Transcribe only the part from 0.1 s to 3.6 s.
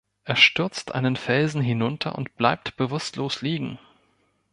Er stürzt einen Felsen hinunter und bleibt bewusstlos